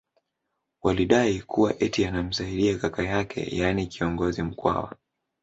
[0.83, 4.95] Walidai kuwa eti anamsaidi kaka yake yani kiongozi Mkwawa